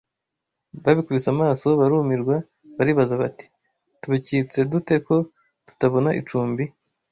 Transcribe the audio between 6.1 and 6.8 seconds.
icumbi